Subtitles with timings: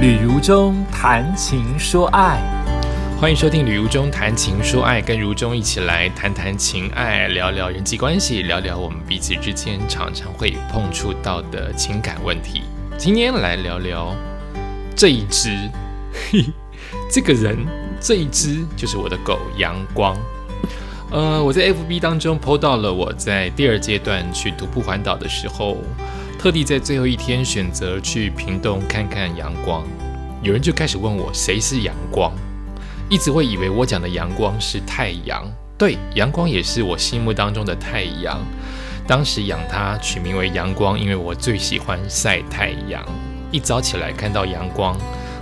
[0.00, 2.40] 旅如中谈情说爱，
[3.20, 12.62] 欢迎收听《旅如中谈情说爱》，跟如中一起来谈谈情爱，聊聊人际关系，聊聊我们彼此之间常常会碰触到的情感问题。
[12.96, 14.16] 今天来聊聊
[14.96, 15.50] 这一只，
[16.30, 16.46] 嘿，
[17.12, 17.58] 这个人，
[18.00, 20.16] 这一只就是我的狗阳光。
[21.10, 25.76] 呃，我在 FB 当中 PO 到了我在第二阶段去徒步环岛的时候。
[26.40, 29.84] 特地在最后一天选择去屏东看看阳光，
[30.40, 32.32] 有人就开始问我谁是阳光，
[33.10, 35.44] 一直会以为我讲的阳光是太阳。
[35.76, 38.40] 对，阳光也是我心目当中的太阳。
[39.06, 43.04] 当时养它取名为阳光，因为我最喜欢晒太阳。
[43.52, 44.96] 一早起来看到阳光，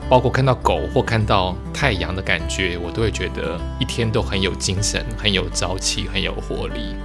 [0.09, 6.97] 包括看到狗或看到太阳的感觉，我都会觉得一天都很有精神、很有朝气、很有活力。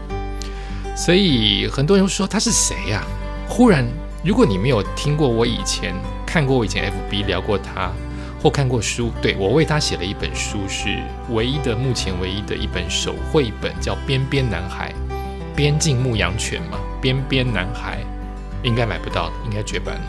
[0.98, 3.06] 所以很多人说他是谁呀？
[3.48, 3.86] 忽然，
[4.24, 5.94] 如果你没有听过我以前
[6.26, 7.92] 看过我以前 FB 聊过他，
[8.42, 10.98] 或看过书，对我为他写了一本书，是
[11.30, 14.92] 唯一的目前唯一的一本手绘本，叫《边边男孩》，
[15.56, 18.00] 边境牧羊犬嘛，《边边男孩》
[18.66, 20.02] 应该买不到的，应该绝版了。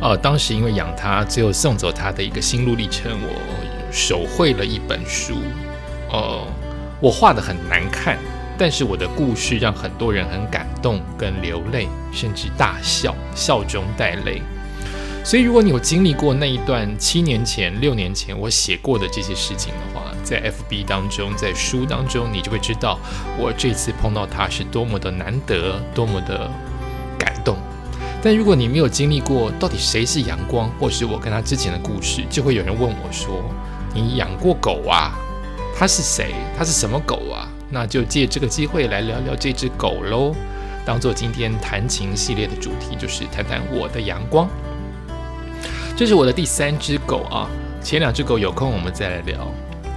[0.00, 5.38] 呃，当时因为养他，最后送走他的一个心路历程，我手绘了一本书。
[6.12, 6.46] 呃，
[7.00, 8.16] 我画的很难看。
[8.58, 14.42] 但是我的故事让很多人很感动，跟流泪，甚至大笑，笑中带泪。
[15.24, 22.98] 所以，如果你有经历过那一段七年前、六年前我写过的这些事情的话，在 FB 当中，在书当中，你就会知道
[23.38, 26.50] 我这次碰到他是多么的难得，多么的
[27.18, 27.56] 感动。
[28.22, 33.44] 但如果你没有经历过，到底谁是阳光，或是我跟他之前的故事，就会有人问我说
[33.94, 35.12] ：“你养过狗啊？
[35.76, 36.34] 他是谁？
[36.56, 40.34] 他是什么狗啊？”那就借这个机会来聊聊这只狗喽，
[40.84, 44.48] 当做今天谈情系列的主题，就是谈谈我的阳光。
[45.96, 47.50] 这是我的第三只狗啊，
[47.82, 49.46] 前两只狗有空我们再来聊。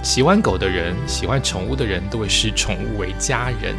[0.02, 3.72] 喜欢狗的人，喜欢宠物的人都会视宠物为家人；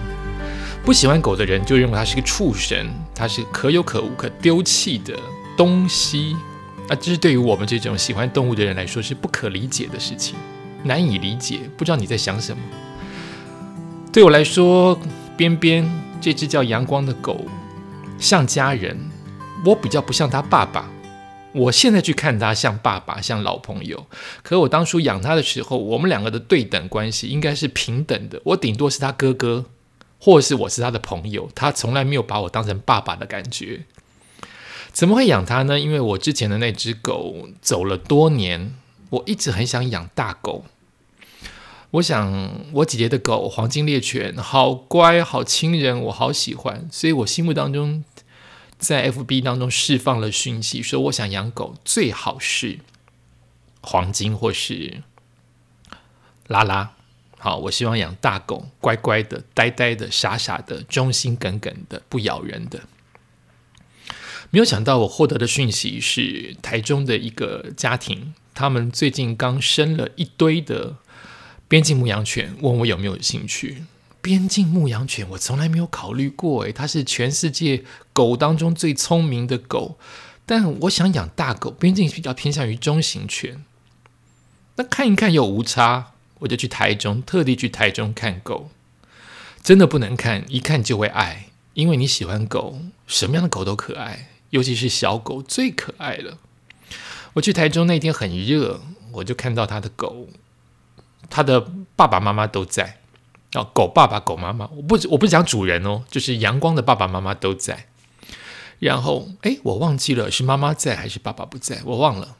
[0.85, 5.13] 不喜欢狗的人就认为它是个畜生，它是可有可无、可丢弃的
[5.57, 6.35] 东西。
[6.87, 10.35] 那这是对于我们这种喜欢动物的人来说是不可理解的事情，
[10.83, 11.59] 难以理解。
[11.77, 12.63] 不知道你在想什么？
[14.13, 14.95] 对我来说，
[15.35, 15.91] 边边
[16.21, 17.43] 这只叫阳光的狗
[18.19, 18.95] 像家人，
[19.65, 20.87] 我比较不像他爸爸。
[21.51, 24.05] 我现在去看他像爸爸，像老朋友。
[24.43, 28.39] 可我当初养他的时候，我们两个的对等关系应该是平等的。
[28.43, 29.65] 我顶多是他哥哥，
[30.19, 31.49] 或是我是他的朋友。
[31.55, 33.85] 他从来没有把我当成爸爸的感觉。
[34.91, 35.79] 怎么会养他呢？
[35.79, 38.75] 因为我之前的那只狗走了多年，
[39.09, 40.65] 我一直很想养大狗。
[41.93, 46.89] 我想，我姐姐的狗黄金猎犬好乖，好亲人，我好喜欢。
[46.91, 48.03] 所以我心目当中，
[48.79, 52.79] 在 FB 当中释放了讯息，说我想养狗，最好是
[53.81, 55.03] 黄金或是
[56.47, 56.93] 拉拉。
[57.37, 62.81] 好，我希望养大狗，乖乖的、呆呆的、傻傻的、忠心耿耿的、不咬人的。
[64.49, 70.95] 没有想到，我获得的讯息是台中的一个家庭，他们最近刚生了一堆的。
[71.73, 73.85] 边境牧羊犬问我有没有兴趣？
[74.21, 79.97] 边境牧羊犬我从来没有考虑过，诶，它是全世界狗当中最聪明的狗，
[80.45, 83.65] 但我想养大狗，边境比较偏向于中型犬。
[84.75, 86.11] 那看一看有无差，
[86.41, 88.69] 我就去台中，特地去台中看狗。
[89.63, 96.37] 真的不能看，一看就会爱，因为你喜欢狗，什么样的狗都可爱，尤其是小狗最可爱了。
[97.33, 98.81] 我去台中那天很热，
[99.13, 100.27] 我就看到他的狗。
[101.33, 101.59] 他的
[101.95, 102.99] 爸爸妈妈都在
[103.55, 107.87] 哦，狗爸爸、狗妈妈，我不我不是讲主人哦，就是阳光的爸爸妈妈都在。
[108.77, 112.37] 然后，哎，我忘记了是妈妈在还是爸爸不在，我忘了。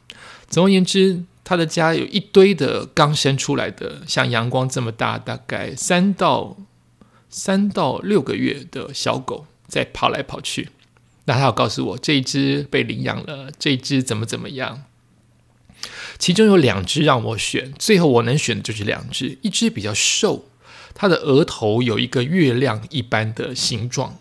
[0.47, 6.55] 总而言之，他的家有一堆的刚生出来的，像阳光这么大，大概三到
[7.31, 10.69] 三到六个月的小狗在跑来跑去。
[11.25, 14.83] 那他要告诉我，这一只被领养了，这一只怎么怎么样。
[16.23, 19.37] 其中有两只让我选，最后我能选的就是两只。
[19.41, 20.45] 一只比较瘦，
[20.95, 24.17] 它的额头有一个月亮一般的形状。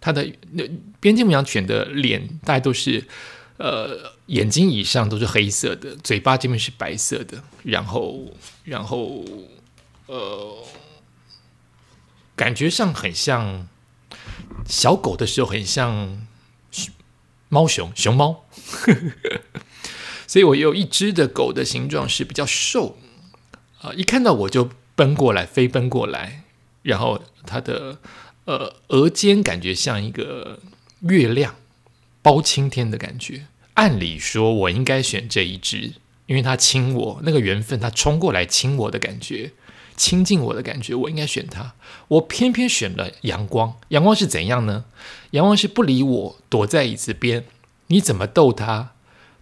[0.00, 0.68] 它的那
[0.98, 3.06] 边境牧羊犬的脸大概都是，
[3.58, 8.34] 呃，眼睛以上都是黑色的，嘴巴这边是白色的，然后，
[8.64, 9.24] 然后，
[10.06, 10.64] 呃，
[12.34, 13.68] 感觉上很像
[14.66, 16.26] 小狗的时候，很像
[17.48, 18.44] 猫熊熊猫。
[20.30, 22.96] 所以我有一只的狗的形状是比较瘦，
[23.80, 26.44] 啊，一看到我就奔过来，飞奔过来，
[26.82, 27.98] 然后它的
[28.44, 30.60] 呃额尖感觉像一个
[31.00, 31.56] 月亮
[32.22, 35.94] 包青天的感觉，按理说我应该选这一只，
[36.26, 39.50] 因为它亲我，那个缘分，它冲过来亲我的感觉，
[39.96, 41.74] 亲近我的感觉，我应该选它。
[42.06, 43.74] 我偏偏选了阳光。
[43.88, 44.84] 阳光是怎样呢？
[45.32, 47.44] 阳光是不理我，躲在椅子边，
[47.88, 48.92] 你怎么逗它，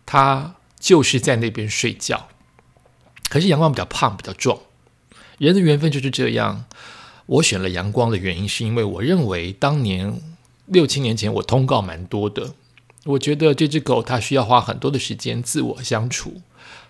[0.07, 2.29] 它就是在那边睡觉。
[3.29, 4.59] 可是阳光比较胖，比较壮。
[5.39, 6.65] 人的缘分就是这样。
[7.27, 10.21] 我选了阳光的原因，是因为我认为当年
[10.67, 12.55] 六七年前我通告蛮多的。
[13.05, 16.41] 我觉得这只狗它需要花很多的时间自我相处。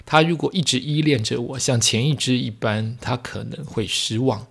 [0.06, 4.46] 它如果一直依恋着我，像前一只一般，它可能会失望。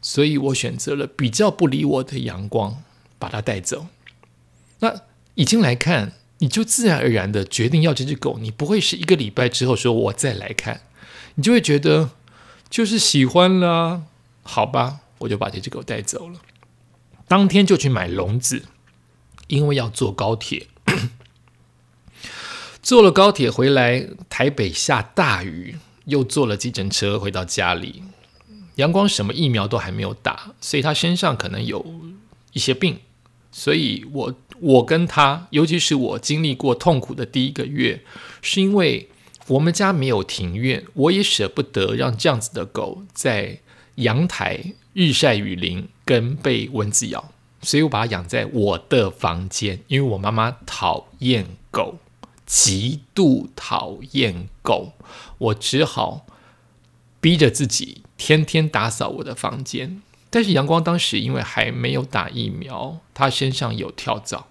[0.00, 2.82] 所以我选择了比较不理我的阳光，
[3.18, 3.86] 把它带走。
[4.80, 5.02] 那
[5.34, 10.82] 已经来看，你就自然而然的决定要这只狗，你不会是一个礼拜之后说我再来看，
[11.34, 12.10] 你就会觉得
[12.70, 14.04] 就是喜欢了。
[14.42, 16.40] 好吧，我就把这只狗带走了。
[17.26, 18.62] 当天就去买笼子，
[19.48, 20.68] 因为要坐高铁。
[22.80, 25.76] 坐了高铁回来，台北下大雨，
[26.06, 28.02] 又坐了计程车回到家里。
[28.76, 31.84] 阳光什么疫苗都还没有打，所以他身上可能有
[32.52, 33.00] 一些病。
[33.50, 38.02] 所以我我跟他，尤其是我经历过痛苦的第一个月，
[38.42, 39.08] 是因为
[39.48, 43.60] 我们家没有庭院，我也舍不得让这样子的狗在。
[43.98, 47.32] 阳台日晒雨淋，跟被蚊子咬，
[47.62, 49.80] 所以我把它养在我的房间。
[49.88, 51.96] 因为我妈妈讨厌狗，
[52.46, 54.92] 极度讨厌狗，
[55.38, 56.24] 我只好
[57.20, 60.00] 逼着自己天天打扫我的房间。
[60.30, 64.46] 但是阳光当时因为还没有打疫苗，他身上有跳蚤，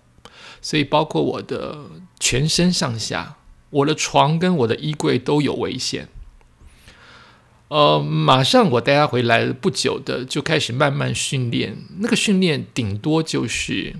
[0.68, 1.78] 所以包括我的
[2.20, 3.38] 全身上下，
[3.70, 6.10] 我的床跟我的衣柜都有危险。
[7.70, 11.78] 呃，马上我带他回来不久的，就开始慢慢训练。
[12.00, 13.96] 那个训练顶多就是，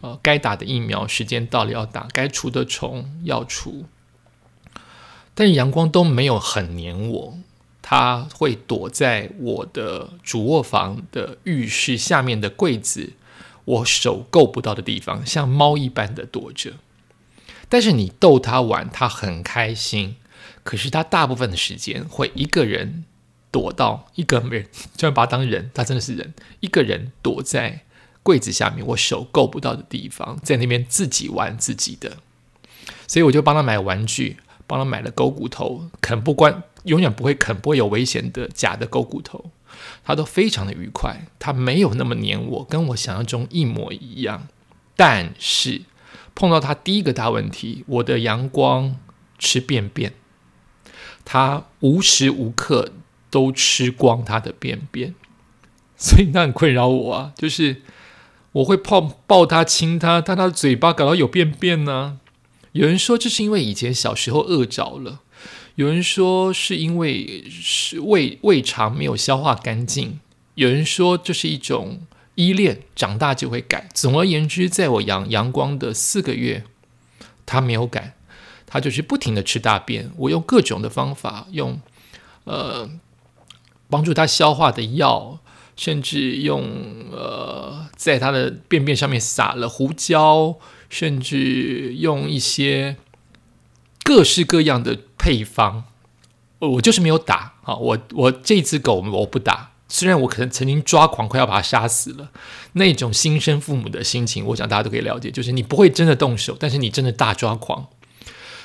[0.00, 3.84] 呃，该打的疫苗时间到了要打，该除的虫要除。
[5.36, 7.38] 但阳光都没有很黏我，
[7.80, 13.12] 他会躲在我的主卧房的浴室下面的柜子，
[13.70, 16.72] 我手够不到的地方，像猫一般的躲着。
[17.68, 20.16] 但是你逗它玩，它很开心。
[20.62, 23.04] 可是它大部分的时间会一个人
[23.50, 24.64] 躲到一个人，
[24.94, 27.80] 就算把它当人，它真的是人，一个人躲在
[28.22, 32.18] 柜子下面，我手够不到的地方，在那边自己玩自己的。
[33.06, 39.50] 所以我就帮他买玩具，帮他买了狗骨头，啃不关，永远不会啃，不会有危险的假的狗骨头，
[40.04, 41.26] 他都非常的愉快。
[41.38, 44.48] 他没有那么黏我，跟我想象中一模一样。
[44.96, 45.82] 但是
[46.34, 48.96] 碰到他第一个大问题，我的阳光
[49.38, 50.12] 吃便便。
[51.24, 52.92] 他无时无刻
[53.30, 55.14] 都吃光他的便便，
[55.96, 57.32] 所以那很困扰我啊。
[57.36, 57.82] 就是
[58.52, 62.18] 我会抱抱他亲他，但他的嘴巴搞到有便便呢。
[62.72, 65.20] 有人说这是因为以前小时候饿着了，
[65.80, 70.20] 有人说是因为是胃胃肠没有消化干净，
[70.54, 72.02] 有人说这是一种
[72.34, 73.88] 依恋，长大就会改。
[73.94, 76.64] 总而言之，在我阳阳光的四个月，
[77.46, 78.14] 他没有改。
[78.66, 81.80] 他就是不停的吃大便，我用各种的方法，用
[82.44, 82.90] 呃
[83.88, 85.38] 帮助他消化的药，
[85.76, 86.62] 甚至用
[87.10, 90.58] 呃在他的便便上面撒了胡椒，
[90.90, 92.96] 甚至用一些
[94.04, 95.84] 各式各样的配方，
[96.58, 97.76] 我就是没有打啊！
[97.76, 102.30] 我我这只狗我不打，虽然我可能曾经抓狂，快要把它杀死了，
[102.72, 107.86] 那种新生父母的心情，我想大家都可以了解，就是你不会真的动手，但是你真的大抓狂。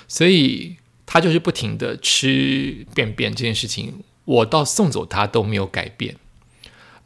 [0.07, 6.15] 所以他就是不停的吃便便这件事情，我到送走他都没有改变。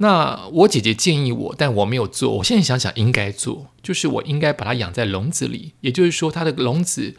[0.02, 2.38] 那我姐姐建议我，但我没有做。
[2.38, 7.16] 我现在想想应该做，就是我应该把它养在笼子里，也就是说，它的笼子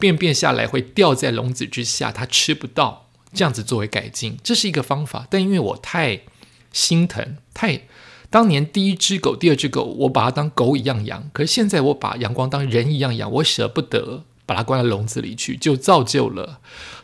[0.00, 3.10] 便便下来会掉在笼子之下，它吃不到。
[3.32, 5.28] 这样子作为改进，这是一个方法。
[5.30, 6.22] 但因为我太
[6.72, 7.82] 心疼，太
[8.30, 14.24] 当年第一只狗、第二只狗，我把它当狗一样养，可是现在我把阳光当人一样养，我舍不得。
[14.46, 16.58] 把它关在笼子里去，就造就了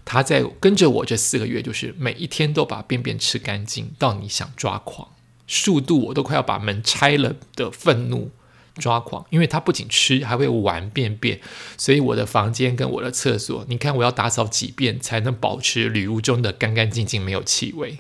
[0.05, 5.11] 它在跟着我这四个月，就是每一天都把便便吃干净，到你想抓狂，
[5.47, 8.33] 速度我都快要把门拆了的愤怒
[8.77, 11.41] 抓狂，因为它不仅吃，还会玩便便，
[11.77, 17.99] 所以我的房间跟我的厕所，你看我要打扫几遍才能保持旅屋中的干干净净，没有气味。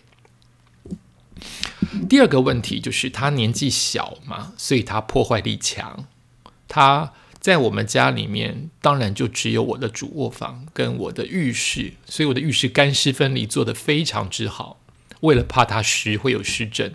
[2.09, 6.07] 第二个问题就是它年纪小嘛，所以它破坏力强，
[6.69, 7.13] 它。
[7.39, 14.81] 在我们家里面，当然就只有我的主卧房跟我的浴室，所以我的浴室干湿分离做得非常之好。
[15.21, 16.95] 为了怕它湿会有湿疹，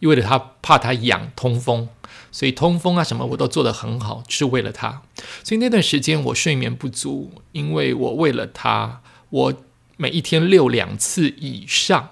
[0.00, 1.88] 又为了它怕它痒通风，
[2.32, 5.02] 所以通风啊什么我都做得很好，是为了它。
[5.44, 9.54] 所以那段时间我睡眠不足，因为我为了他，我
[9.96, 12.10] 每一天遛两次以上，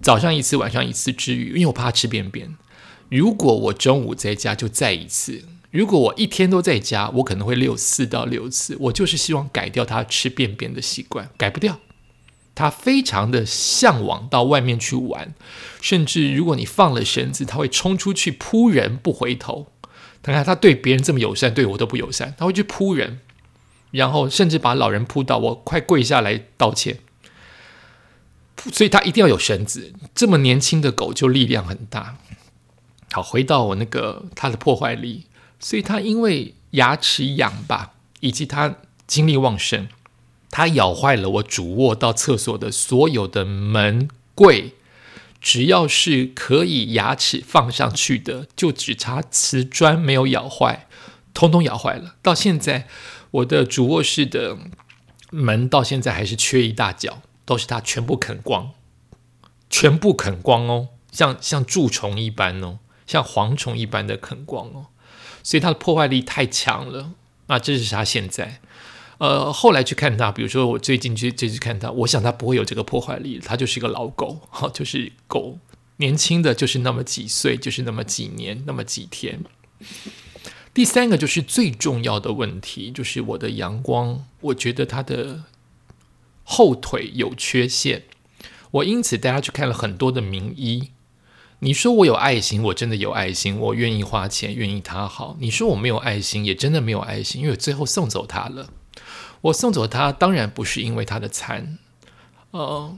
[0.00, 2.56] 早上一次，晚上一次之余，因为我怕他吃便便。
[3.08, 8.76] 如果我中午在家，就再一次；如果我一天都在家，我可能会遛四到六次。
[8.80, 11.78] 我就是希望改掉他吃便便的习惯，改不掉。
[12.62, 15.34] 他非常的向往到外面去玩，
[15.80, 19.66] 甚至如果你放了绳子，他会冲出去扑人不回头。
[20.22, 22.36] 看看他对别人这么友善，对我都不友善。
[22.38, 23.18] 他会去扑人，
[23.90, 27.00] 然后甚至把老人扑倒，我快跪下来道歉。
[28.72, 29.92] 所以他一定要有绳子。
[30.14, 32.18] 这么年轻的狗就力量很大。
[33.10, 35.26] 好，回到我那个它的破坏力，
[35.58, 38.76] 所以它因为牙齿痒吧，以及它
[39.08, 39.88] 精力旺盛，
[40.52, 44.74] 它咬坏了我主卧到厕所的所有的门柜。
[45.40, 50.86] 只要是可以牙齿放上去的，就只差瓷砖没有咬坏，
[51.34, 52.14] 通通咬坏了。
[52.22, 52.86] 到现在，
[53.32, 54.56] 我的主卧室的
[55.30, 58.70] 门到现在还是缺一大角，都是它全部啃光，
[59.68, 64.86] 全部啃光哦，像像蛀虫一般哦，像蝗虫一般的啃光哦，
[65.42, 67.10] 所以它的破坏力太强了。
[67.48, 68.60] 那这是它现在。
[69.22, 75.60] 呃，后来去看它，比如说我最近去这次看它，我想它不会有这个破坏力，它就是一个老狗， 哈，就是狗
[75.98, 79.44] 年轻的就是那么几岁，就是那么几年，那么几天。
[80.74, 85.44] 第三个就是最重要的问题，就是我的阳光，我觉得它的
[86.42, 88.02] 后腿有缺陷，
[88.72, 90.90] 我因此带他去看了很多的名医。
[91.60, 95.36] 你说我有爱心，我真的有爱心，我愿意花钱，愿意他好。
[95.38, 98.70] 你说我没有爱心，也真的没有爱心，因为最后送走他了。
[99.42, 101.78] 我送走他，当然不是因为他的残，
[102.52, 102.96] 呃，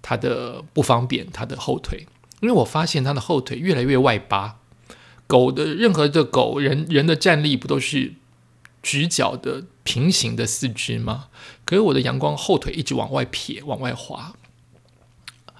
[0.00, 2.06] 他的不方便，他的后腿，
[2.40, 4.58] 因为我发现他的后腿越来越外八。
[5.26, 8.14] 狗的任何的狗人人的站立不都是
[8.82, 11.28] 直角的平行的四肢吗？
[11.64, 14.34] 可是我的阳光后腿一直往外撇，往外滑。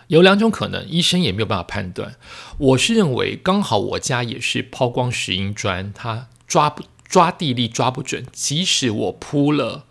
[0.09, 2.17] 有两种可能，医生也没有办法判断。
[2.59, 9.85] 我是认为刚好我家也是抛光石英砖，它抓不抓地力抓不准，即使我铺了。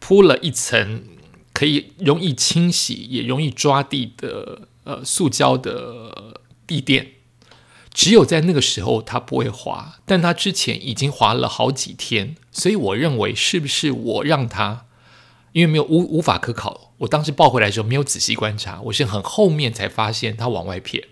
[0.00, 1.04] 铺了一层
[1.52, 7.12] 可以容易清洗也容易抓地的呃塑胶的地垫，
[7.94, 14.86] 只有在那个时候它不会滑，但它之前已经滑了好几天，所以我认为是不是我让它，
[15.52, 21.06] 因为没有无无法可考，我当时抱回来的时候没有仔细观察，我是很后面才发现它往外撇。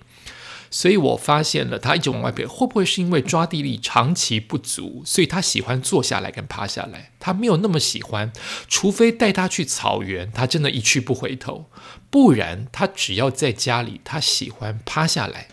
[0.70, 8.32] 所以我发现了，他一直往外撇，会不会是因为抓地力长期不足，所以他喜欢坐下来跟趴下来，他没有那么喜欢，
[8.68, 11.70] 除非带他去草原，他真的一去不回头，
[12.10, 15.48] 不然他只要在家里，他喜欢趴下来。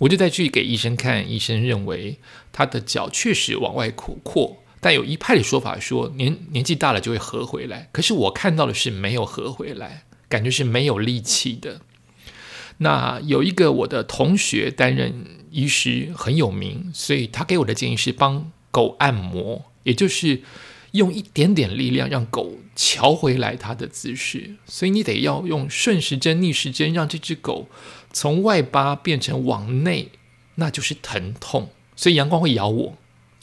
[0.00, 2.18] 我就再去给医生看，医生认为
[2.52, 11.82] 他的脚确实往外扩扩，但有一派的说法说年年纪大了就会合回来，可是我看到的是没有合回来，感觉是没有力气的。
[12.82, 20.40] 那有一个我的同学担任医师很有名，所以他给我的建议是帮狗按摩，也就是
[20.92, 24.56] 用一点点力量让狗调回来它的姿势。
[24.64, 27.68] 所以你得要用顺时针、逆时针，让这只狗
[28.14, 30.08] 从外八变成往内，
[30.54, 31.68] 那就是疼痛。
[31.94, 32.96] 所以阳光会咬我，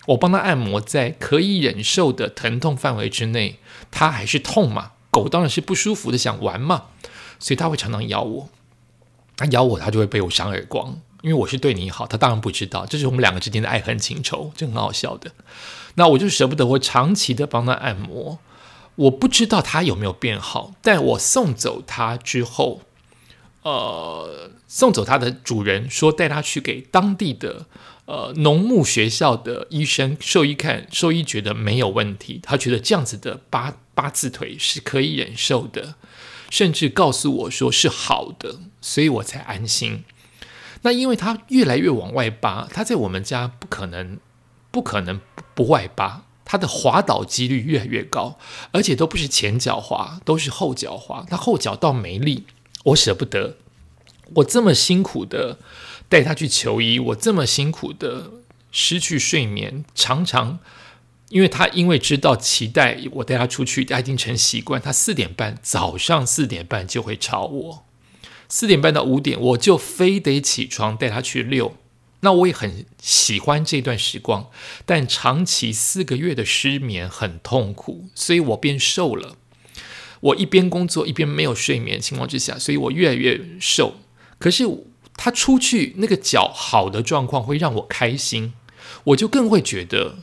[0.08, 3.58] 我帮他按摩在可以忍受的疼痛范围之内，
[3.92, 4.94] 它还是痛嘛？
[5.12, 6.86] 狗当然是不舒服的，想玩嘛，
[7.38, 8.50] 所以它会常常咬我。
[9.38, 15.32] 他咬我，他就会被我扇耳光，因为我是对你好，他当然不知道，这是我们两个之间的爱恨情仇，这很好笑的。
[15.94, 18.40] 那我就舍不得，我长期的帮他按摩，
[18.96, 20.74] 我不知道他有没有变好。
[20.82, 22.82] 但我送走他之后，
[23.62, 27.68] 呃，送走他的主人说带他去给当地的
[28.06, 35.96] 呃农牧学校的医生兽医看，兽医觉得没有问题，他觉得这样子的八八字腿是可以忍受的。
[36.50, 38.56] 甚至告诉我说是好的，
[38.88, 40.06] 所以我才安心。
[40.84, 44.18] 那因为他越来越往外扒，他在我们家不可能
[44.72, 45.20] 不可能
[45.54, 48.40] 不外扒，他的滑倒几率越来越高，
[48.72, 51.26] 而且都不是前脚滑，都是后脚滑。
[51.30, 52.46] 他后脚倒没力，
[52.86, 53.58] 我舍不得。
[54.36, 55.60] 我这么辛苦的
[56.08, 58.32] 带他去求医，我这么辛苦的
[58.72, 60.60] 失去睡眠，常常。
[61.30, 64.82] 因为他因为知道期待我带他出去，他已经成习惯。
[64.82, 67.84] 他四点半早上四点半就会吵我，
[68.50, 71.76] 四点半到五点我就非得起床带他去遛。
[72.22, 74.50] 那我也很喜欢这段时光，
[74.86, 79.36] 但长期四个月的失眠很痛苦，所以我变瘦了。
[80.20, 83.98] 我一边工作一边没有睡眠情况之下，所以我越来越瘦。
[84.40, 84.66] 可是
[85.16, 88.54] 他出去那个脚好的状况会让我开心，
[89.04, 90.18] 我就更会觉得。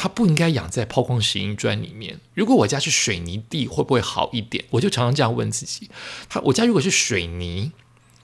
[0.00, 2.20] 它不应该养在抛光石英砖里面。
[2.32, 4.64] 如果我家是水泥地，会不会好一点？
[4.70, 5.90] 我就常常这样问自己：，
[6.28, 7.72] 他我家如果是水泥，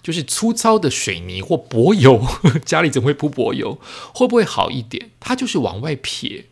[0.01, 2.25] 就是粗糙的水泥或柏油，
[2.65, 3.81] 家里怎么会铺柏油？
[4.15, 5.11] 会不会好一点？
[5.19, 6.45] 它就是往外撇，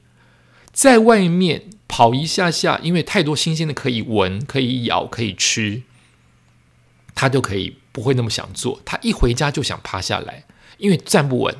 [0.73, 5.83] 在外面跑一下下，因为太多新鲜的可以闻、可以咬、可以吃，
[7.15, 8.83] 它就可以不会那么想做。
[8.85, 10.47] 他一回家就想趴下来，
[10.79, 11.55] 因为站不稳。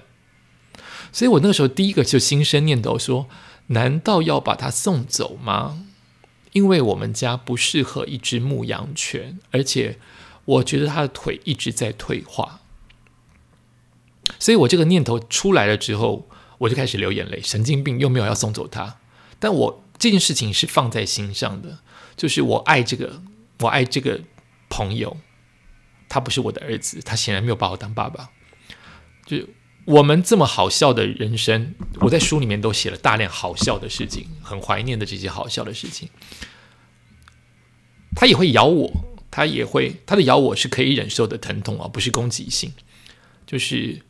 [1.13, 3.29] 所以我那个时候第一个就心生念头说：
[3.69, 5.87] 难道要把它送走吗？
[6.53, 9.99] 因为我们家不适合一只牧羊犬，而且
[10.45, 12.61] 我觉得它的腿一直在退化。
[14.39, 16.29] 所以我这个念头出来了之后，
[16.59, 17.41] 我就开始流眼泪。
[17.41, 18.99] 神经病又没有要送走它，
[19.39, 21.79] 但我这件事情是放在心上的，
[22.17, 23.23] 就是我爱这个，
[23.61, 24.21] 我爱这个
[24.69, 25.17] 朋友，
[26.09, 28.31] 他不是我的儿子，他显然没有把我当爸爸，
[29.25, 29.47] 就。
[29.85, 36.09] 我们这么好笑的人生，我在书里面都写了大量好笑的事情，很怀念的这些好笑的事情。
[38.15, 38.93] 它也会咬我，
[39.31, 42.73] 它也会，它的咬我是可以忍受的疼痛啊，不是攻击性。
[43.45, 44.03] 就是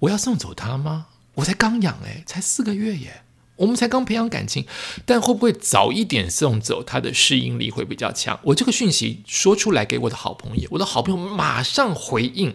[0.00, 1.06] 我要送走它吗？
[1.36, 3.22] 我才刚养诶，才四个月耶，
[3.56, 4.66] 我们才刚培养感情，
[5.06, 8.38] 但会不会早一点送走它的适应力会比较强？
[8.42, 12.54] 我这个讯息说出来给我的好朋友，我的好朋友马上回应。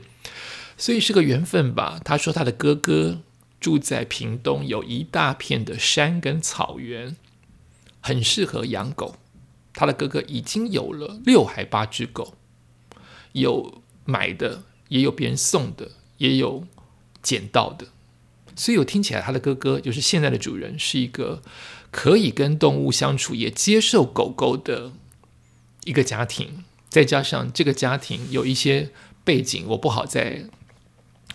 [0.81, 2.01] 所以是个缘分吧。
[2.03, 3.21] 他说他的哥哥
[3.59, 7.15] 住在屏东，有一大片的山跟草原，
[7.99, 9.17] 很适合养狗。
[9.73, 12.33] 他的哥哥已经有了六还八只狗，
[13.33, 16.65] 有买的，也有别人送的，也有
[17.21, 17.85] 捡到的。
[18.55, 21.43] 所以我听起来，他的哥哥就是现在的主人，是一个
[21.91, 24.91] 可以跟动物相处，也接受狗狗的
[25.83, 26.63] 一个家庭。
[26.89, 28.89] 再加上这个家庭有一些
[29.23, 30.49] 背景，我不好在。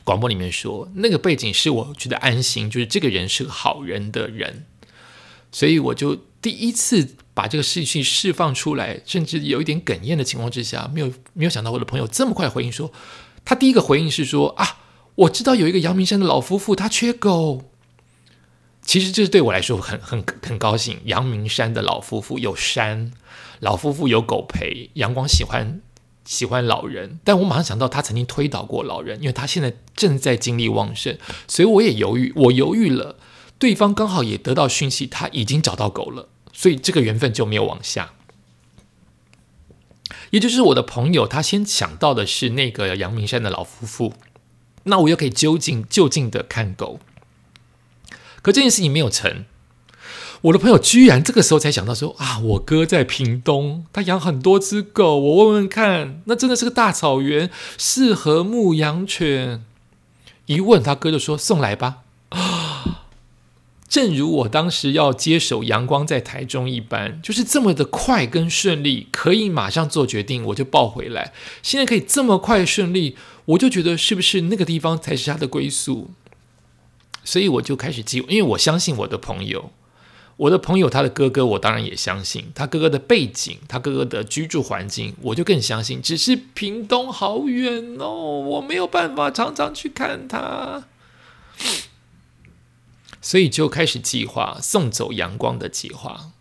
[0.06, 4.64] 广播里面说，那个背景是我觉得安心，就是这个人是个好人的人，
[5.50, 12.92] 所以我就第一次把这个事情释放出来，甚至有一点哽咽的情况之下，没有没有想到我的朋友这么快回应说，
[13.44, 14.78] 他第一个回应是说啊，
[15.16, 17.64] 我知道有一个阳明山的老夫妇，他缺狗。
[18.82, 23.10] 其实这是对我来说很很很高兴，阳明山的老夫妇有山，
[23.58, 25.80] 老夫妇有狗陪，阳光喜欢。
[26.26, 31.16] 喜欢老人，但我马上想到他曾经推倒过老人，因为他现在正在精力旺盛，
[31.48, 32.32] 所以我也犹豫。
[32.36, 33.16] 我犹豫了，
[33.58, 38.12] 对方刚好也得到讯息，他已经找到狗了，所以这个缘分就没有往下。
[40.30, 44.12] 也就是我的朋友，他先想到的是那个阳明山的老夫妇，
[44.82, 46.98] 那我又可以就近就近的看狗，
[48.42, 49.44] 可这件事情没有成。
[50.42, 59.64] 我的朋友居然这个时候才想到说啊，我哥在屏东，他养很多只狗，我问问看，那真的是个大草原，适合牧羊犬。
[60.46, 62.02] 一问他哥就说送来吧。
[62.28, 63.02] 啊，
[63.88, 71.32] 正如我当时要接手阳光在台中一般，就是这么的快跟顺利，可以马上做决定，我就抱回来。
[71.62, 76.10] 现在可以这么快顺利，我就觉得是不是那个地方才是他的归宿？
[77.24, 79.70] 所以我就开始计划，因为我相信我的朋友。
[80.36, 86.02] 我的朋友，他的哥哥，我当然也相信他哥哥的背景，他哥哥的居住环境，我就更相信。
[86.02, 90.84] 只是屏东好远哦，我没有办法常常去看他，
[93.22, 96.32] 所以就开始计划送走阳光的计划。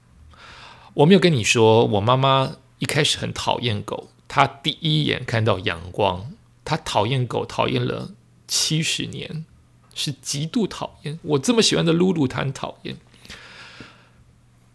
[0.95, 6.33] 我没有跟你说，我妈妈一开始很讨厌狗，她第一眼看到阳光，
[6.65, 8.11] 她讨厌狗，讨厌了
[8.45, 9.45] 七十年，
[9.93, 11.17] 是极度讨厌。
[11.21, 12.97] 我这么喜欢的露露，她很讨厌。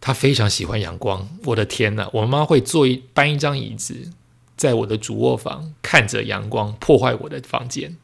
[0.02, 2.08] 他非常喜欢阳光，我的天呐！
[2.14, 4.10] 我妈妈会坐一搬一张椅子，
[4.56, 7.98] 在我的主卧房看着阳光破坏我的房间。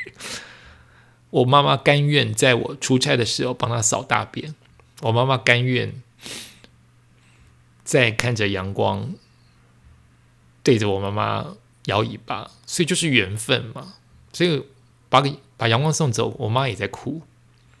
[1.30, 4.54] 我妈妈甘愿在我出差的时候帮她扫大便。
[5.00, 5.94] 我妈妈甘愿
[7.82, 9.14] 在看着阳光
[10.62, 13.94] 对着我妈妈摇尾巴，所以就是缘分嘛。
[14.34, 14.62] 所以
[15.08, 17.22] 把给把阳光送走，我妈也在哭。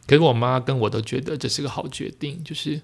[0.06, 2.80] 可是我妈跟我都觉得这是个好决定，就是。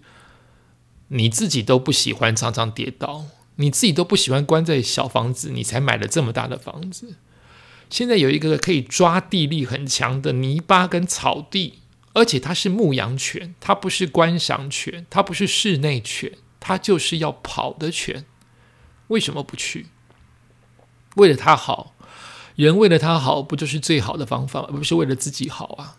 [1.09, 3.25] 你自己都不喜欢常常跌倒，
[3.57, 7.17] 你自己都不喜欢关在小房子，你才买了这么大的房子。
[7.91, 11.81] 现在有一个可以抓地力很强的泥巴跟草地，
[12.13, 18.27] 而且它是牧羊犬，它不是观赏犬，它不是室内犬，它就是要跑的犬。
[19.07, 19.87] 为什么不去？
[21.17, 21.95] 为了它好，
[22.57, 25.97] 人为了它好，不就是最好的方法，而不是为了自己好啊？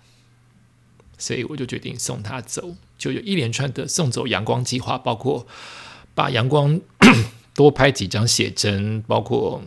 [1.19, 2.75] 所以我就决定送他走。
[2.97, 5.45] 就有一连串的送走阳光计划，包括
[6.15, 6.81] 把阳光
[7.53, 9.61] 多拍几张写真，包括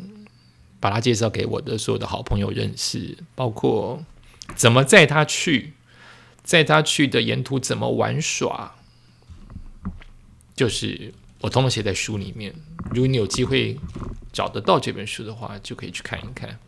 [0.80, 4.04] 把他介绍给我的所有的好朋友认识，包括
[4.56, 5.74] 怎么载他去，
[6.42, 8.74] 载他去的沿途怎么玩耍，
[10.56, 12.54] 就是我通通写在书里面。
[12.90, 13.78] 如果你有机会
[14.32, 16.58] 找得到这本书的话，就可以去看一看。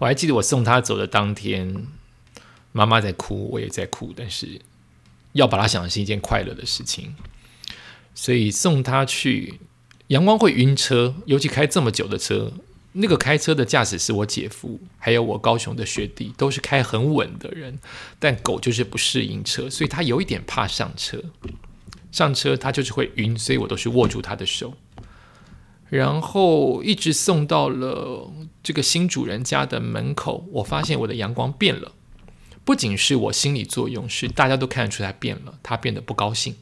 [0.00, 1.86] 我还记得我送他走的当天，
[2.72, 4.60] 妈妈在哭，我也在哭，但是
[5.32, 7.14] 要把他想的是一件快乐的事情，
[8.14, 9.60] 所以送他去。
[10.08, 12.52] 阳光会晕车，尤其开这么久的车。
[12.94, 17.78] 那个开车的驾驶是我姐夫，还有我高雄的学弟，都是开很稳的人。
[18.18, 21.22] 但狗就是不适应车，所以他有一点怕上车。
[22.10, 24.74] 上车他就是会晕，所以我都是握住他的手，
[25.88, 28.28] 然后一直送到了
[28.64, 30.44] 这个新主人家的门口。
[30.50, 31.92] 我发现我的阳光变了，
[32.70, 36.54] 不仅是我心理作用，是大家都看得出来变了，他变得不高兴。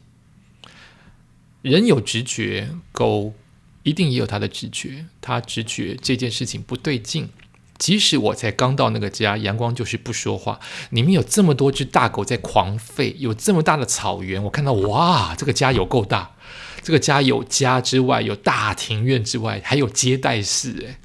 [1.61, 3.35] 人有直觉，狗
[3.83, 5.05] 一定也有它的直觉。
[5.21, 7.29] 它直觉这件事情不对劲。
[7.77, 10.59] 即使我才刚到那个家，阳光就是不说话。
[10.89, 16.35] 里面有这么多只大狗在狂吠，有这么大的草原，我看到哇，这个家有够大。
[16.83, 20.73] 这个家有家之外，有大庭院之外，还有接待室。
[20.79, 20.97] 诶，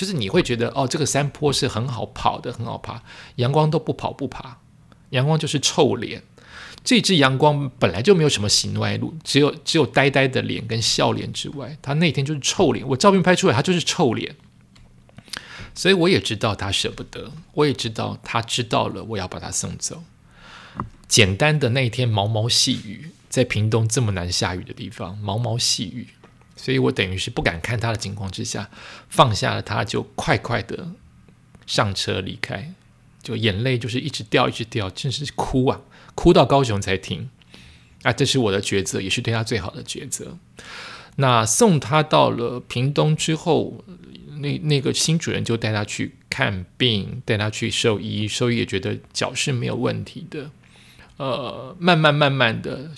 [0.00, 3.02] 就是你会觉得哦，这个山坡是很好跑的，很好爬。
[3.36, 4.56] 阳光都不跑不爬，
[5.10, 6.22] 阳光就是臭脸。
[6.82, 12.88] 这只阳光本来就没有什么喜怒哀乐，只有只有呆呆的脸跟笑脸之外，他那天就是臭脸。
[12.88, 14.34] 我照片拍出来，他就是臭脸。
[15.74, 20.02] 所以我也知道他舍不得，我也知道他知道了，我要把他送走。
[21.06, 26.08] 简单的那一天毛毛细雨，在屏东这么难下雨的地方，毛毛细雨，
[26.60, 28.68] 所以我等于是不敢看他的情况之下，
[29.08, 30.90] 放下了他，就快快的
[31.66, 32.74] 上车离开，
[33.22, 35.80] 就眼泪就是一直掉，一直掉，真是哭啊。
[36.14, 37.30] 哭到高雄才停
[38.02, 38.12] 啊！
[38.12, 40.36] 这是我的抉择，也是对他最好的抉择。
[41.16, 43.82] 那送他到了屏东之后，
[44.40, 50.50] 那那个新主人就带他去看病，带他去兽医，兽医也觉得脚是没有问题的。
[51.16, 52.90] 呃，慢慢慢慢的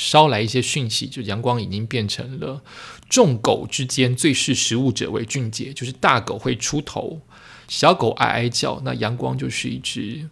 [0.00, 2.62] 捎来一些讯息，就阳光已经变成了
[3.08, 7.20] 众狗之间最是食物者为俊杰，就是大狗会出头，
[7.68, 10.30] 小狗哀哀叫，那阳光就是一只。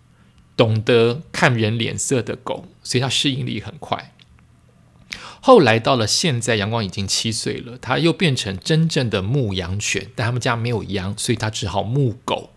[0.57, 4.13] 懂得看人脸色的狗，所以它适应力很快。
[5.41, 12.51] 后来到了现在，阳光已经七岁了，它又变成真正的牧羊犬，但他们家没有羊，所以它只好牧狗。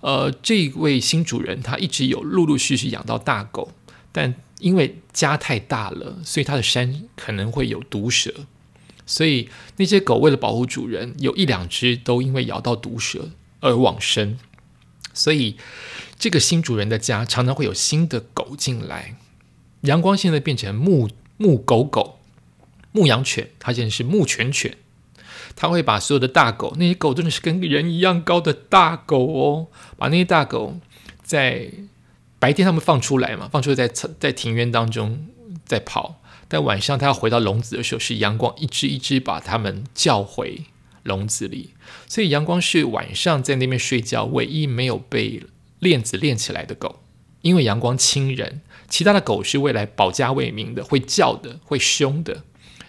[0.00, 3.72] 呃，这位新主人他一直有陆陆续续养到大狗，
[4.10, 8.32] 但因为家太大了，所以它的山可能会有毒蛇，
[9.04, 14.38] 所以那些狗为了保护主人，有一两只都因为咬到毒蛇而往生，
[15.12, 15.56] 所以。
[16.18, 19.16] 这个新主人的家常常会有新的狗进来。
[19.80, 22.20] 阳光现在变成牧牧狗狗、
[22.92, 24.76] 牧羊犬，它现在是牧犬犬。
[25.56, 30.78] 他会把所有的大狗，那些狗真的是跟人一样高的大狗哦，把那些大狗
[31.24, 31.72] 在
[32.42, 33.86] 白天他们放出来嘛，放出来在
[34.18, 35.28] 在庭院当中
[35.64, 40.64] 在跑，但晚上他要回到笼子的时候，是阳光一只一只把它们叫回
[41.04, 41.74] 笼子里。
[42.08, 45.44] 所以阳光是晚上在那边睡觉，唯一没有被。
[45.78, 47.00] 链子链起来的狗，
[47.40, 52.44] 因为阳光亲人，其他的狗是未来保家卫民的，会叫的，会凶的。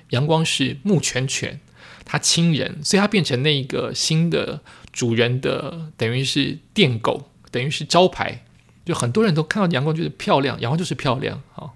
[0.09, 1.59] 阳光是牧犬犬，
[2.05, 4.61] 它亲人，所以它变成那一个新的
[4.91, 8.45] 主人的，等于是电狗，等于是招牌。
[8.85, 11.75] 就很多人都看到阳光觉得漂亮，阳光就是漂亮，好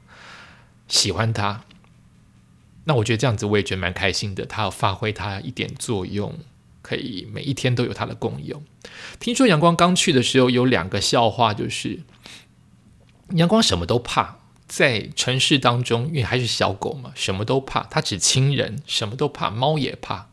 [0.87, 1.63] 喜欢它。
[2.85, 6.39] 那我觉得这样子我也觉得蛮开心的，它要发挥它一点作用。
[6.83, 8.63] 可以每一天都有它的功用。
[9.19, 11.99] 听说阳光刚去的时候有两个笑话，就是
[13.31, 14.37] 阳光什么都怕，
[14.69, 20.29] 在城市当中，因为还是小狗嘛，什么都怕，它只亲人，什么都怕，猫也怕，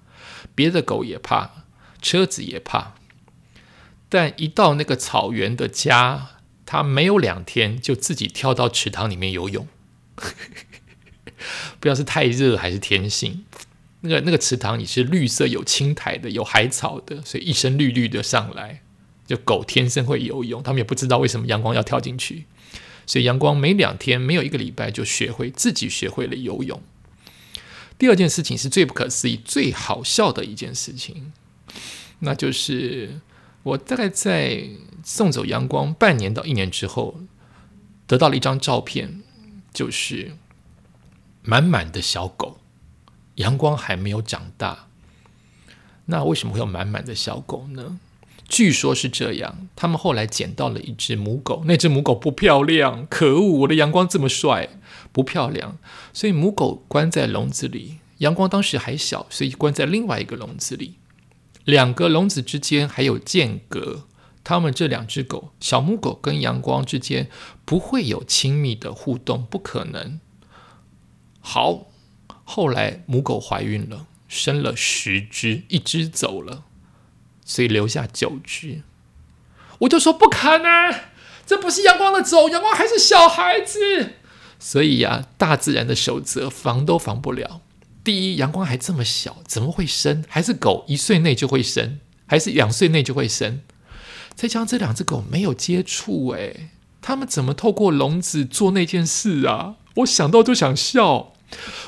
[0.55, 1.65] 别的狗也怕，
[2.01, 2.95] 车子也怕。
[4.09, 6.34] 但一到那个草原的家，
[6.67, 9.67] 它没有两天就自己跳到池塘里面游泳，
[10.17, 10.23] 不
[11.83, 13.45] 知道是太热还是天性。
[14.01, 18.83] 那个那个池塘也是绿色，有青苔的，有海草的，所以一身绿绿的上来。
[19.27, 22.45] 就狗天生会游泳，他们也不知道为什么阳光要跳进去，
[23.07, 26.83] 所以阳光没两天，没有一个礼拜就学会自己学会了游泳。
[27.97, 31.33] 第二件事情是最不可思议、最好笑的一件事情，
[32.19, 33.19] 那就是
[33.63, 34.65] 我大概在
[35.05, 37.21] 送走阳光半年到一年之后，
[38.07, 39.23] 得到了一张照片，
[39.73, 40.33] 就是
[41.43, 42.59] 满满的小狗。
[43.37, 44.87] 阳光还没有长大，
[46.07, 47.99] 那为什么会有满满的小狗呢？
[48.49, 53.61] 据说是这样，他们后来捡到了一只母狗，那只母狗不漂亮，可恶！
[53.61, 54.69] 我的阳光这么帅，
[55.11, 55.79] 不漂亮，
[56.13, 57.99] 所以母狗关在笼子里。
[58.19, 60.95] 阳光当时还小，所以关在另外一个笼子里，
[61.65, 64.07] 两个笼子之间还有间隔，
[64.45, 67.29] 他们这两只狗，小母狗跟阳光之间
[67.65, 70.21] 不会有亲密的互动，不可能。
[71.41, 71.87] 好，
[72.45, 76.65] 后来母狗怀孕了，生了十只，一只走了，
[77.45, 78.83] 所以留下九只。
[79.81, 80.95] 我就说不可能，
[81.47, 84.13] 这不是阳光的走，阳光还是小孩子。
[84.59, 87.61] 所以呀，大自然的守则防都防不了。
[88.03, 90.23] 第一，阳光还这么小，怎么会生？
[90.29, 93.63] 还是狗一岁内就会生，还是两岁内就会生？
[94.35, 96.71] 再加上这两只狗没有接触，诶，
[97.01, 99.77] 他们怎么透过笼子做那件事啊？
[99.97, 101.33] 我想到就想笑。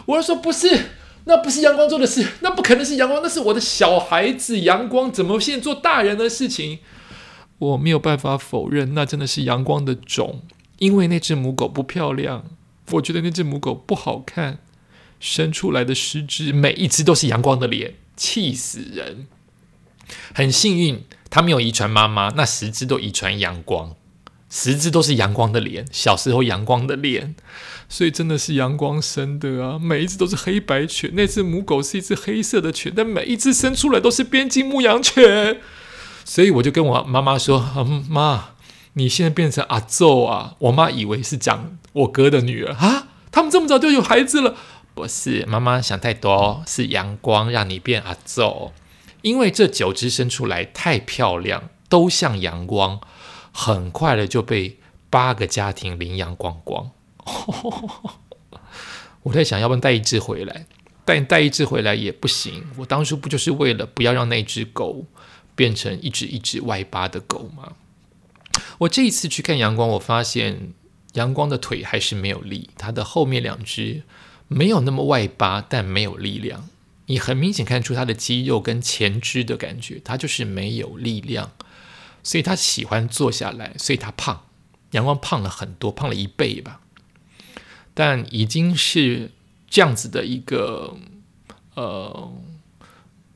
[0.06, 0.90] 我要说不是，
[1.24, 6.78] 那不是阳光做的事，那不可能是阳光，那是我的小孩子阳光，怎么现在做大人的事情？
[7.58, 10.42] 我没有办法否认，那真的是阳光的种，
[10.78, 12.44] 因为那只母狗不漂亮，
[12.92, 14.58] 我觉得那只母狗不好看。
[15.18, 19.26] 生出来的十只，每一只都是阳光的脸，气死人！
[20.34, 21.02] 很幸运，
[21.36, 23.94] 他没有遗传妈妈，那十只都遗传阳光，
[24.48, 27.34] 十只都是阳光的脸，小时候阳光的脸，
[27.90, 29.78] 所以真的是阳光生的啊！
[29.78, 35.60] 每一只都是黑白犬，那只母狗是一只黑色的犬，但每一只生出来都是边境牧羊犬，
[36.24, 37.60] 所以我就跟我妈妈说
[38.08, 38.52] ：“妈，
[38.94, 44.56] 你现在变成阿奏啊！”我妈以为是讲我哥的女儿啊，他们这么早就有孩子了。
[44.94, 48.72] 不是妈妈想太多，是阳光让你变阿奏。
[49.26, 53.00] 因为这九只生出来太漂亮，都像阳光，
[53.50, 54.78] 很快的就被
[55.10, 56.92] 八个家庭领养光光。
[59.24, 60.66] 我在想，要不然带一只回来？
[61.04, 62.68] 但带一只回来也不行。
[62.76, 65.06] 我当初不就是为了不要让那只狗
[65.56, 67.72] 变成一只一只外八的狗吗？
[68.78, 70.72] 我这一次去看阳光，我发现
[71.14, 74.04] 阳光的腿还是没有力，它的后面两只。
[74.46, 76.68] 没有那么外八，但没有力量。
[77.06, 81.52] 你很明显看出他的肌肉跟前肢的感觉，他就是没有力量，
[82.22, 84.42] 所以他喜欢坐下来，所以他胖。
[84.92, 86.80] 阳光胖了很多，胖了一倍吧。
[87.92, 89.30] 但已经是
[89.68, 90.96] 这样子的一个
[91.74, 92.32] 呃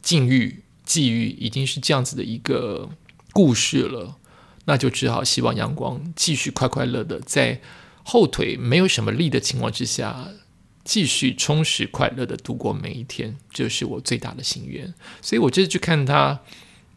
[0.01, 2.91] 境遇际遇，已经是这样子的一个
[3.33, 4.17] 故事了，
[4.65, 7.61] 那就只好希望阳光继续快快乐的在
[8.05, 10.29] 后腿没有什么力的情况之下。
[10.85, 14.93] 继续充实快乐的度过每一天，这是我最大的心愿。
[15.21, 16.41] 所以我这次去看他，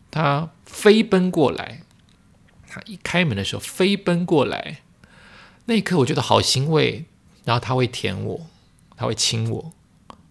[0.10, 1.84] 他飞奔过来，
[2.68, 4.82] 他一开门的时候飞奔过来，
[5.66, 7.06] 那一刻我觉得好欣慰。
[7.46, 8.48] 然后他会舔我，
[8.96, 9.74] 他会亲我，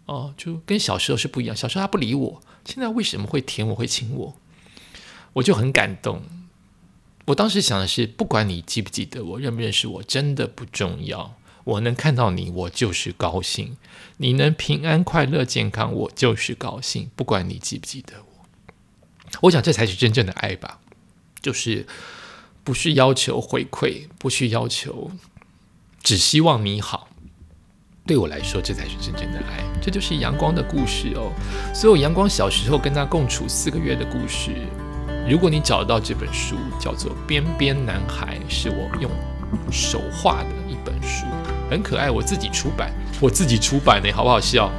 [0.07, 1.55] 哦，就跟小时候是不一样。
[1.55, 4.37] 小时候他不理我，现在为什么会舔我会亲我？
[5.35, 6.23] 我就很感动。
[7.27, 11.37] 我当时想的是，不管你记不记得我，认不认识我，真的不重要。
[11.65, 13.77] 我能看到你，我就是高兴；
[14.17, 17.11] 你能平安、快乐、健康，我就是高兴。
[17.15, 18.47] 不管你记不记得我，
[19.43, 20.81] 我想这才是真正的爱吧。
[21.41, 21.87] 就是
[22.63, 25.11] 不是要求回馈，不去要求，
[26.03, 27.09] 只希望你好。
[28.05, 29.63] 对我来说，这才是真正的爱。
[29.81, 31.33] 这就是阳光的故事哦。
[31.73, 34.51] 所有阳光小时候跟他共处四个月的故事。
[35.29, 39.09] 如果你找到这本书，叫做《边边男孩》，是我用
[39.71, 41.27] 手画的一本书。
[41.73, 44.71] 很可爱，我自己出版，我自己出版呢，好不好笑？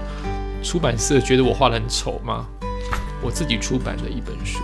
[0.61, 2.45] 出版社觉得我画的很丑吗？
[3.21, 4.59] 我自己出版的一本书，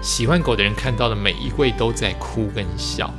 [0.00, 3.12] 喜欢狗的人看到的每一位都在哭跟笑，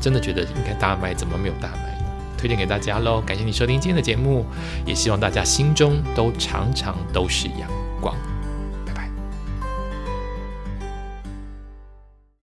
[0.00, 1.98] 真的觉得应该大卖，怎么没有大卖？
[2.38, 3.22] 推荐给大家喽！
[3.22, 4.44] 感谢你收听今天的节目，
[4.84, 7.68] 也希望大家心中都常常都是阳
[8.00, 8.14] 光。